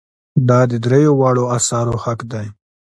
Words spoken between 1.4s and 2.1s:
آثارو